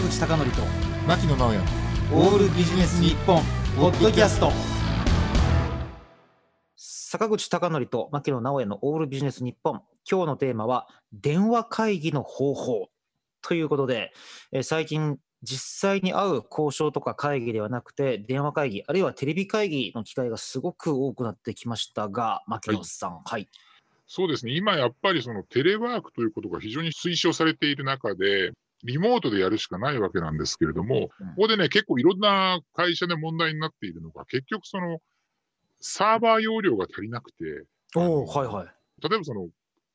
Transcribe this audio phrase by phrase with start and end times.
[0.00, 0.62] 坂口孝則と
[1.06, 1.58] 牧野直哉。
[2.14, 3.42] オールビジネス日本
[3.76, 4.50] ポッドキャスト。
[6.76, 9.82] 坂口孝則と牧野直哉のオールビジネス日本。
[10.10, 12.88] 今日のテーマは電話会議の方法。
[13.42, 14.12] ということで、
[14.52, 23.48] えー最近実際に会う交渉とか会議ではなくて電話会議あるいはテレビ会議の機会がすごく多くなってきましたが牧野さんはい、
[24.06, 28.52] そうですね、今やっぱりそのテレワークということが非常に推奨されている中で、
[28.84, 31.28] リモートでやるしかないわけなんですけれども、うん。
[31.28, 34.98] ここでね、結構いろんな会社で問題になっているのが、結局その、
[35.80, 37.64] サーバー容量が足りなくて、
[37.96, 38.66] おおはいはい。
[39.08, 39.48] 例えばその、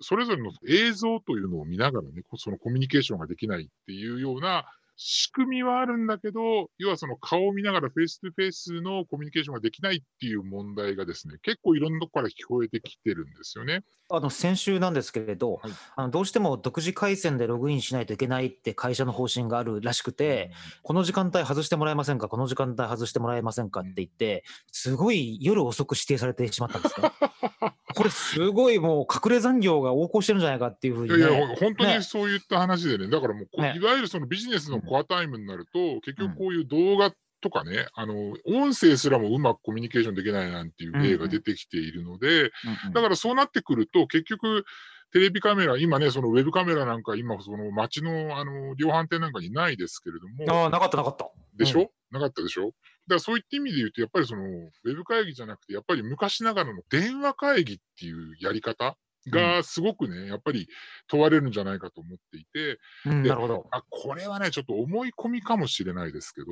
[0.00, 4.64] それぞれの映像というのを見ながらね、こそのコミュニケーションができないっていうような
[5.04, 13.82] 仕組みはあるんだけど、要はその顔を見ながらフェイス2フェイスのコミュニケーションができないっていう問題がですね、結構いろんなとこから聞こえてきてるんですよね。
[14.10, 15.72] あの先週なんですけれど、はい。
[15.96, 23.80] あのどうしても独自回線でログインしないといけないって会社の方針があるらしくて、この時間帯外してもらえませんか、この時間帯外してもらえませんか？
[23.80, 27.10] って言って、すごい夜遅く指定されてしまったんですね。
[27.94, 31.98] これ、すごいもう隠れ残業が横行してるんじゃないかっていうふうに、いやいや、ね、本当ね。
[31.98, 36.28] にそういった話でね、だからもういわゆるそのビジネスのコアタイムになると、結うん。
[36.28, 42.50] 局こういう動画とかね、あの、音声すらもうまくコミュニケーションできないなんていう例が出てきているので、うん
[42.86, 42.92] うん。
[42.92, 44.64] だからそうなってくると、結局、
[45.12, 51.28] テレビカメラ、今ね、そのウェブカメラなんか、今、その街のあの量販店なんかにないですけれども、ああ、なかったなかった。
[51.54, 52.72] でしょ、なかったでしょ？
[53.12, 58.96] だからそういった意味で言うと、やっぱりその、ウェブ会議じゃなくて、やっぱり昔ながらの電話会議っていうやり方
[59.28, 60.66] がすごくね、やっぱり
[61.08, 63.66] 問われるんじゃないかと思っていて、うん、でなるほど。
[63.70, 66.46] あ、これはね、ちょっと思い込みかもしれないですけど、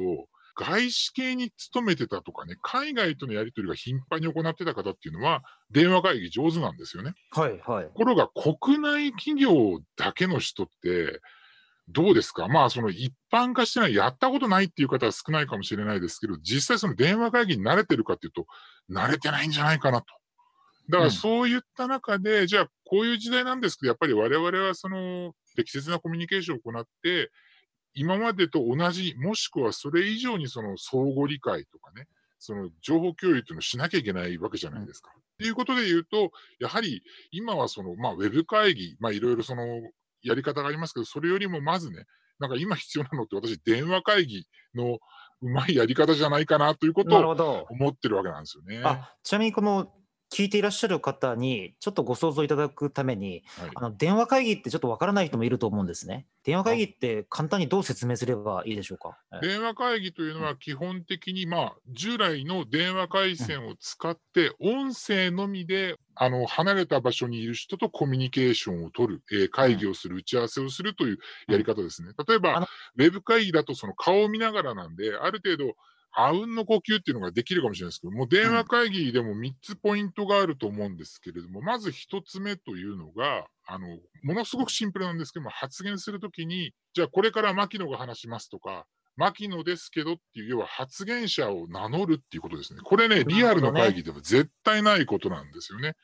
[0.57, 7.15] 外資系に勤めてたとかね、海外とのやり取りが頻繁に行ってた方っていうのは、電話会議上手なんですよね。
[7.31, 7.93] はいはいと。
[7.95, 11.21] ころが、国内企業だけの人って、
[11.93, 12.49] どうですか？
[12.49, 18.47] まあ、その一般化してない、やったことないっていう方は少ないかもしれないですけど、実際その電話会議に慣れてるかっていうと、
[18.91, 20.07] 慣れてないんじゃないかなと。
[20.89, 27.31] だかうんらそういった中で、じゃあこういう時代なんですけど、やっぱり我々はその適切なコミュニケーションを行って、
[27.95, 32.07] 今までと同じ、もしくはそれ以上にその相互理解とかね、
[32.39, 35.11] その情報共有っていうのをしなきゃいけないわけじゃないですか。
[35.39, 39.65] ということで言うと、やはり今はその、まあ、ウェブ会議、まあ、いろいろその
[40.23, 42.05] やり方がありますけど、それよりもまずね、
[42.39, 44.99] なんか今必要なのって私、電話会議の
[45.43, 47.67] うまいやり方じゃないかなということを。
[47.71, 48.83] 思ってるわけなんですよね。
[48.85, 49.93] あちなみにこの
[50.33, 56.27] 聞いていらっしゃる方にちょっとご想像いただくためにはいあの電話会議ってちょっとわからない人もいると思うんですね。
[56.45, 59.19] 電話会議って簡単にどう説明すればいいでしょうか？
[59.43, 71.19] え電話会議というのは基本的に、まあ、従来の電話回線を使って、音声のみで、あの、離れた場所にいる人とコミュニケーションを取る、えー会議をする、打ち合わせをするという
[71.49, 72.13] やり方ですね。
[72.27, 75.75] 例えばウェブ会議だとその顔を見ながらなんで、ある程度、
[76.13, 83.87] あうんの呼吸っていうのができるかもしれないですけども、電話会議でも3つポイントがあると思うんですけれども、まず1つ目というのが、あの、
[84.23, 92.81] ものすごくシンプルなんですけども、発言するときに、じゃあこれから牧野が話しますとか、牧野ですけどっていう、要は発言者を名乗るっていうことですね。
[92.83, 95.95] これね、リアルの会議では絶対ないことなんですよね。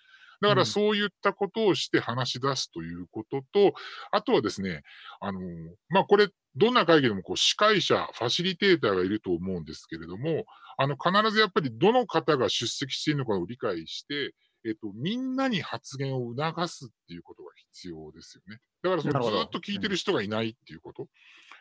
[0.41, 3.75] だかうんらそういったことをして話し出すということと、
[4.11, 4.83] あとはですね、
[5.21, 5.41] あの
[5.89, 10.45] まあ、これ、どんな会議でもこう司会者、ファシリテーターがいると思うんですけれども、
[10.79, 14.35] あの必ずやっぱりどの方が出席しているのかを理解して、
[14.67, 18.59] えっと、みんなに発言を促すっていうことが必要ですよね。
[18.83, 21.05] だからそのずっと聞いてる人がいないっていうこと。
[21.05, 21.09] うん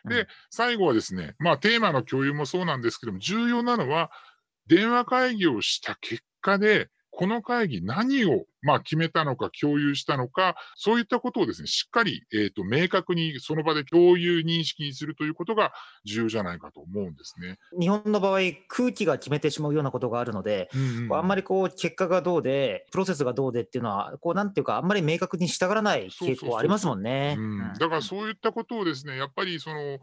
[0.08, 4.10] で、最後はですね、まあテーマの共有もそうなんですけども、重要なのは、
[4.66, 15.72] 電話会議をした結果で、この会議何を、まあ、決めたのか、共有したのか、そういったことをですね、しっかり、えっ、と、明確にその場で共有認識にするということが
[16.04, 17.58] 重要じゃないかと思うんですね。
[17.78, 20.68] 日本の場合空気が決めてしまうようなことがあるので、
[21.08, 27.36] こうあんまりりこう結果がどうでプロセスがどうでっていうのはこうなんていうかあんまり明確にしたがらない傾向ありますもんね。
[27.38, 29.98] うんうんだからそういったことをですね、やっぱりその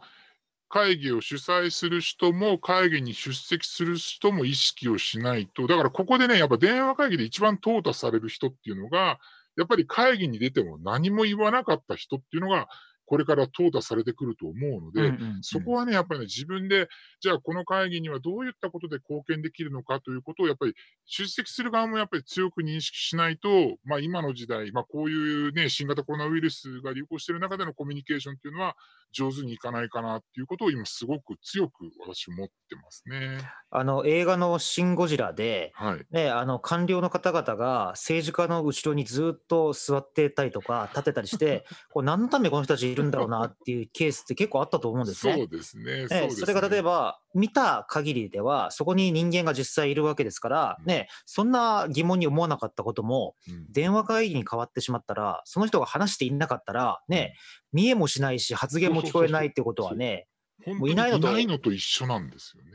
[0.74, 9.20] 会議を主催する人も会議に出席する人も意識をしないと、だからここでね、やっぱ電話会議で一番淘汰される人っていうのが、
[9.56, 12.70] やっぱり会議に出ても何も言わなかった人っていうのが、
[13.14, 16.90] これから淘汰されてくると思うので、そこはね、やっぱりね、自分で、
[17.20, 20.74] じゃあこの会議にはどういったことで貢献できるのかということを、やっぱり
[21.06, 28.76] 出席する側もやっぱり強く認識しないと、まあ今の時代、まあこういうね、新型コロナウイルスが流行している中でのコミュニケーションっていうのは
[29.14, 33.38] 上手にいかないかなっていうことを今すごく強く私思ってますね。
[33.70, 36.06] あの映画の「シン・ゴジラで」はい。
[36.10, 45.34] ね、あの官僚の方々が政治家の後ろにずっと座ってたりとか立ってたりしてこう何のためにこの人たちいるるんだろうなっていうケースって結構あったと思うんですね。
[45.36, 45.84] そうですね。
[45.92, 57.36] ええそねそれが例えば見た限りではそこに人間が実際いるわけですから、うんね、そんな疑問に思わなかったこともうん電話会議に変わってしまったらその人が話していなかったら、ね、
[57.72, 60.28] 見えもしないし発言も聞こえないってことはね、
[60.66, 61.32] 本当にいないのと。
[61.32, 62.72] ないのと一緒なんですよね。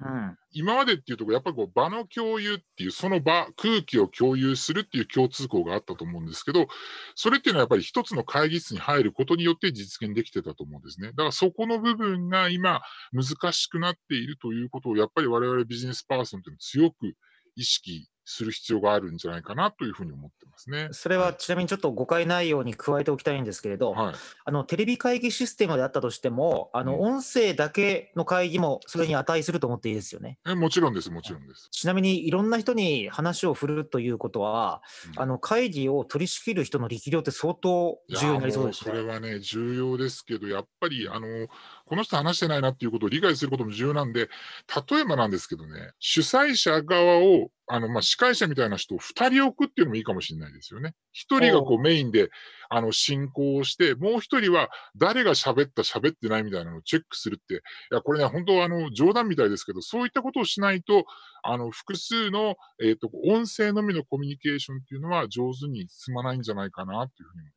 [0.00, 6.66] うん、今までっていうところやっぱりこう場の共有っていうその場空気を共有するっていう共通項があったと思うんですけど
[7.14, 11.08] それっていうのはやっぱり一つの会議室に入ることによって実現できてたと思うんですね。
[11.08, 12.80] だからそこの部分が今
[13.12, 17.16] 難しくなっているということをやっぱり我々ビジネスパーソンっていうのは強く
[17.56, 20.88] 意識する必要があるんじゃないかなというふうに思ってますね。
[20.92, 24.14] それはちなみにちょっと誤解ないように加えておきたいんですけれど、はい、
[24.44, 30.38] あのテレビ会議システムであったとしてもあのうん音声だけの会議もそれに値すると思っていいですよね。
[30.46, 31.68] えもちろんですもちろんです。
[31.70, 34.82] ちなみにいろんな人に話を振るということは、
[35.16, 39.08] うんあの会議を取り仕切る人の力量って相当重要になりそうですもそれね。
[39.08, 41.48] はね、重要ですけど、やっぱり、あの、
[41.92, 44.30] この人話してないなっていうことを理解することも重要なんで、
[44.90, 50.94] 例えばなんですけどね、主催者側を、あの、まあ、司会者みたいな人を2人置くっていうのもいいかもしれないですよね。
[51.14, 52.30] 1人がこおうメインで、
[52.70, 57.58] あの、進行をして、もう1人は誰が喋った、喋ってないみたいなのをチェックするって、い
[57.90, 61.04] や、これね、本当あの、冗談みたいですけど、そういったことをしないと、
[61.42, 67.50] あの、複数の、えっ、と、音声のみのコミュニケーションっていうのは上手に進まないんじゃないかなっていうふうに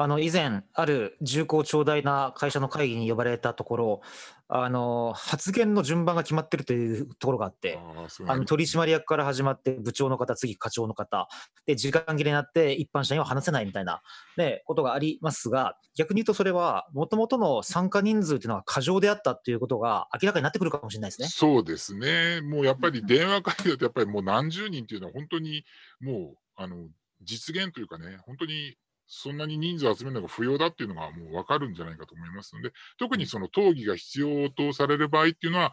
[0.00, 4.00] あの以前、ある重厚長大な会社の会議に呼ばれたところ、
[4.46, 7.80] あの発言の順番が決まってるというところがあって、
[8.28, 11.26] あの取締役から始まって部長の方、次課長の方、
[11.66, 14.00] で時間切れになって一般社員は話せないみたいな、
[14.36, 21.26] ね、ことがありますが、逆に言うとそれは、もともとの参加人数というのは過剰であったということが明らかになってくるかもしれないですね。
[21.26, 22.40] そうですね。
[22.40, 25.64] もうやっぱり電話会議だとやっぱりもう何十人っていうのは本当に
[26.00, 26.86] もうあの
[27.22, 28.76] 実現というかね、本当に
[29.08, 35.72] そんなに人数を集めるのが不要だっていうのがもう分かるんじゃないかと思いますので、特にその討議が必要とされる場合っていうのは、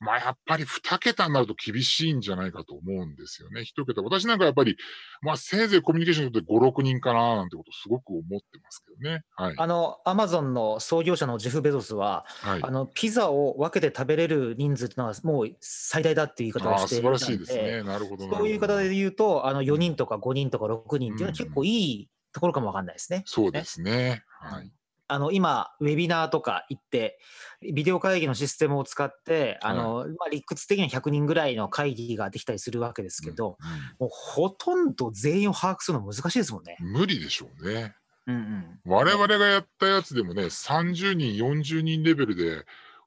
[0.00, 3.62] まあやっぱり2桁になると厳しいんじゃないかと思うんですよね。
[3.62, 4.02] 1桁。
[4.02, 4.76] 私なんかやっぱり、
[5.22, 9.22] まあせいぜいコミュニケーションで5、6人かななんてことすごく思ってますけどね。
[9.36, 9.54] はい。
[9.56, 12.60] あのアマゾンの創業者のジェフ・ベゾスは、はい。
[12.62, 17.82] あのピザを分けて食べれる人数というのはもう最大だっていう言い方をしていたの素晴らしいですね。
[17.82, 18.28] なるほど。
[18.28, 23.22] そういう方で言うと、あの4人とか5人とか6人っていうのはうん結構いいところかもわかんないですね。
[23.24, 24.22] そうですね。
[24.40, 24.70] はい。
[25.06, 27.18] あの今、ウェビナーとか行って、
[27.60, 36.76] ビデオ会議のシステムを使って、あのまあ、理屈的には100人ぐらいの会議ができたりするわけですけど、うんうんもうほとんど全員を把握するの難しいですもんね。
[36.80, 37.94] 無理でしょうね。
[38.26, 42.64] うんうん、我々がやったやつでもね、30人、40人レベルで、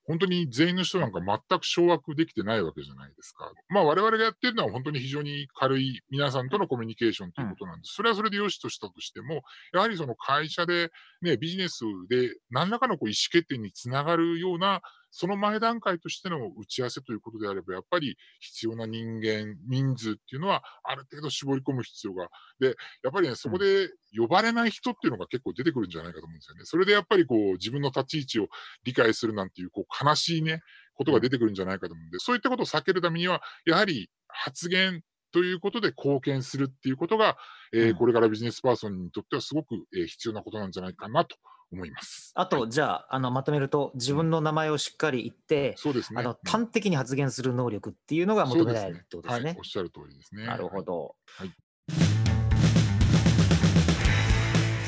[0.07, 3.51] 本当に全員の人なんか全く掌握できてないわけじゃないですか。
[3.67, 7.93] まあ我々がやってるのは本当に非常に軽い皆さんとのコミュニケーションということなんです。
[7.93, 9.41] それはそれで良しとしたとしても、
[9.73, 14.81] やはりその会社でね、ビジネスで何らかのこう意思決定につながるような、
[15.11, 22.29] その前段階としての打ち合わせということであれば、やっぱり必要な人間、人数っていうのはある程度絞り込む必要が。
[22.59, 26.61] で、やっぱりね、そこで呼ばれない人っていうのが結構出てくるんじゃないかと思うんですよね。
[26.65, 28.47] それでやっぱりこう自分の立ち位置を
[28.83, 30.61] 理解するなんていうこう悲しいね、
[30.95, 35.01] ことが出てくるんじゃないかと思うんで、そういったことを避けるためには、やはり発言
[35.31, 37.37] ということで貢献するっていうことが、
[37.73, 41.37] えーうんこれからビジネスパーソンにとってはすごく、えー必要なことなんじゃないかなと
[41.71, 42.31] 思います。
[42.35, 46.19] あと、じゃああのまとめると、自分の名前をしっかり言って、そうですね。
[46.19, 49.63] あのうん端的に発言する能力っていうのが求められるってことですねはい、おっ。
[49.63, 50.45] しゃる通りですね。
[50.45, 51.15] なるほど。
[51.25, 51.51] はい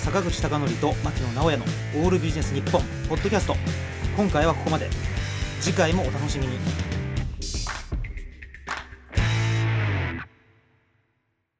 [0.09, 1.65] 坂口孝則と牧野直哉の
[2.03, 3.55] オールビジネス日本ポッドキャスト。
[4.17, 4.89] 今回はここまで。
[5.61, 6.98] 次回もお楽しみに。